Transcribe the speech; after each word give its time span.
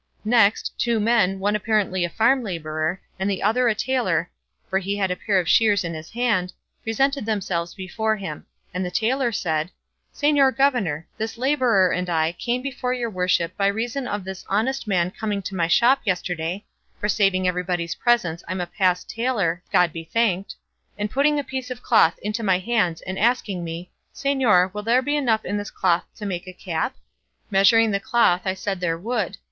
Next, 0.25 0.71
two 0.79 0.99
men, 0.99 1.37
one 1.37 1.55
apparently 1.55 2.03
a 2.03 2.09
farm 2.09 2.41
labourer, 2.41 2.99
and 3.19 3.29
the 3.29 3.43
other 3.43 3.67
a 3.67 3.75
tailor, 3.75 4.31
for 4.67 4.79
he 4.79 4.95
had 4.97 5.11
a 5.11 5.15
pair 5.15 5.39
of 5.39 5.47
shears 5.47 5.83
in 5.83 5.93
his 5.93 6.09
hand, 6.09 6.51
presented 6.81 7.23
themselves 7.23 7.75
before 7.75 8.15
him, 8.15 8.47
and 8.73 8.83
the 8.83 8.89
tailor 8.89 9.31
said, 9.31 9.69
"Señor 10.11 10.57
governor, 10.57 11.07
this 11.19 11.37
labourer 11.37 11.91
and 11.91 12.09
I 12.09 12.35
come 12.43 12.63
before 12.63 12.95
your 12.95 13.11
worship 13.11 13.55
by 13.55 13.67
reason 13.67 14.07
of 14.07 14.23
this 14.23 14.43
honest 14.49 14.87
man 14.87 15.11
coming 15.11 15.39
to 15.43 15.53
my 15.55 15.67
shop 15.67 15.99
yesterday 16.03 16.65
(for 16.99 17.07
saving 17.07 17.47
everybody's 17.47 17.93
presence 17.93 18.43
I'm 18.47 18.59
a 18.61 18.65
passed 18.65 19.07
tailor, 19.07 19.61
God 19.71 19.93
be 19.93 20.03
thanked), 20.03 20.55
and 20.97 21.11
putting 21.11 21.37
a 21.37 21.43
piece 21.43 21.69
of 21.69 21.83
cloth 21.83 22.17
into 22.23 22.41
my 22.41 22.57
hands 22.57 23.01
and 23.01 23.19
asking 23.19 23.63
me, 23.63 23.91
'Señor, 24.15 24.73
will 24.73 24.81
there 24.81 25.03
be 25.03 25.15
enough 25.15 25.45
in 25.45 25.57
this 25.57 25.69
cloth 25.69 26.05
to 26.15 26.25
make 26.25 26.47
me 26.47 26.53
a 26.53 26.55
cap?' 26.55 26.95
Measuring 27.51 27.91
the 27.91 27.99
cloth 27.99 28.41
I 28.45 28.55
said 28.55 28.79
there 28.79 28.97
would. 28.97 29.37